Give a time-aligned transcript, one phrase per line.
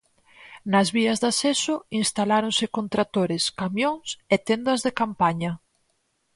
[0.71, 5.51] Nas vías de acceso instaláronse con tractores, camións e tendas de campaña.